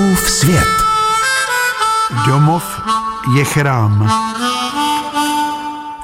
[0.00, 0.68] Fouskův svět.
[2.26, 2.80] Domov
[3.36, 4.10] je chrám.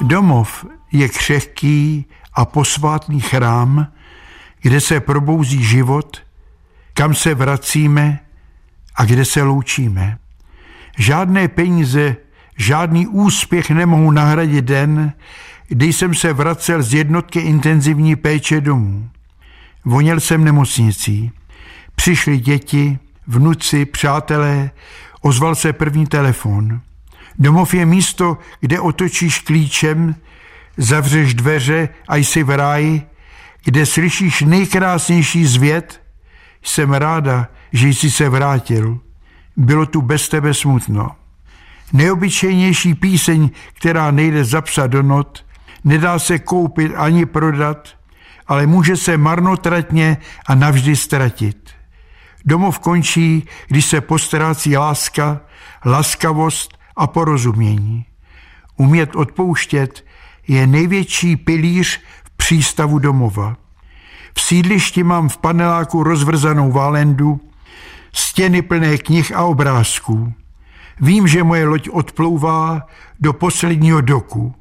[0.00, 3.86] Domov je křehký a posvátný chrám,
[4.62, 6.22] kde se probouzí život,
[6.94, 8.20] kam se vracíme
[8.96, 10.18] a kde se loučíme.
[10.98, 12.16] Žádné peníze,
[12.56, 15.12] žádný úspěch nemohou nahradit den,
[15.68, 19.08] kdy jsem se vracel z jednotky intenzivní péče domů.
[19.84, 21.30] Voněl jsem nemocnicí.
[21.94, 24.70] Přišli děti, vnuci, přátelé,
[25.20, 26.80] ozval se první telefon.
[27.38, 30.14] Domov je místo, kde otočíš klíčem,
[30.76, 33.02] zavřeš dveře a jsi v ráji,
[33.64, 36.02] kde slyšíš nejkrásnější zvět.
[36.62, 38.98] Jsem ráda, že jsi se vrátil.
[39.56, 41.10] Bylo tu bez tebe smutno.
[41.92, 45.46] Neobyčejnější píseň, která nejde zapsat do not,
[45.84, 47.88] nedá se koupit ani prodat,
[48.46, 51.75] ale může se marnotratně a navždy ztratit.
[52.46, 55.40] Domov končí, když se postrácí láska,
[55.84, 58.04] laskavost a porozumění.
[58.76, 60.04] Umět odpouštět
[60.48, 63.56] je největší pilíř v přístavu domova.
[64.34, 67.40] V sídlišti mám v paneláku rozvrzanou válendu,
[68.12, 70.32] stěny plné knih a obrázků.
[71.00, 72.86] Vím, že moje loď odplouvá
[73.20, 74.54] do posledního doku.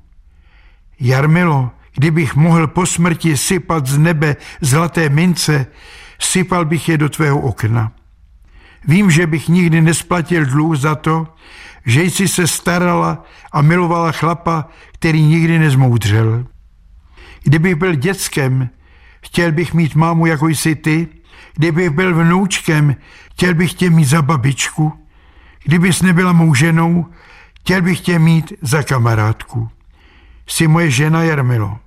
[1.00, 5.68] Jarmilo, kdybych mohl po smrti sypat z nebe zlaté mince,
[6.20, 7.92] sypal bych je do tvého okna.
[8.88, 11.28] Vím, že bych nikdy nesplatil dluh za to,
[11.86, 16.46] že jsi se starala a milovala chlapa, který nikdy nezmoudřel.
[17.44, 18.70] Kdybych byl dětskem,
[19.22, 21.08] chtěl bych mít mámu, jako jsi ty.
[21.56, 22.96] Kdybych byl vnoučkem,
[23.32, 24.94] chtěl bych tě mít za babičku.
[25.64, 27.06] Kdybys nebyla mou ženou,
[27.60, 29.70] chtěl bych tě mít za kamarádku.
[30.48, 31.80] Jsi moje žena Jarmilo.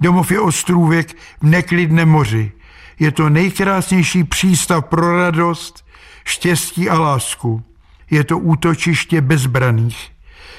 [0.00, 2.52] Domov je ostrůvek v neklidném moři.
[2.98, 5.86] Je to nejkrásnější přístav pro radost,
[6.24, 7.62] štěstí a lásku.
[8.10, 10.10] Je to útočiště bezbraných.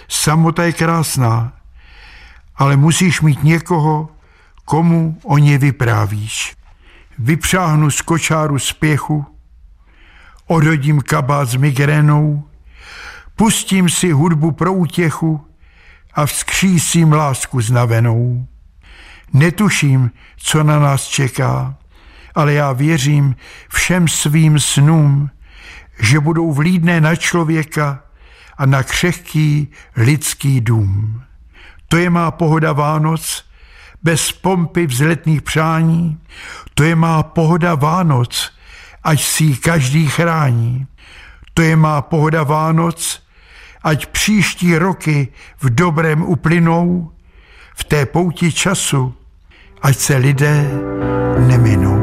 [0.08, 1.54] Samota je krásná,
[2.56, 4.10] ale musíš mít někoho,
[4.66, 6.56] komu o ně vyprávíš.
[7.20, 9.26] Vypřáhnu z kočáru spěchu,
[10.48, 12.44] odhodím kabát s migrénou,
[13.36, 15.48] pustím si hudbu pro útěchu
[16.14, 18.48] a vzkřísím lásku znavenou.
[19.36, 21.76] Netuším, co na nás čeká,
[22.36, 23.36] ale já věřím
[23.70, 25.30] všem svým snům,
[26.00, 28.04] že budou vlídné na člověka
[28.58, 31.22] a na křehký lidský dům.
[31.88, 33.46] To je má pohoda Vánoc,
[34.04, 36.20] bez pompy vzletných přání,
[36.74, 38.54] to je má pohoda Vánoc,
[39.04, 40.88] ať si ji každý chrání.
[41.54, 43.24] To je má pohoda Vánoc,
[43.84, 45.28] ať příští roky
[45.60, 47.12] v dobrém uplynou,
[47.76, 49.16] v té pouti času,
[49.86, 50.70] ať se lidé
[51.48, 52.02] neminou.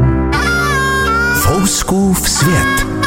[1.34, 3.01] Fouskův svět.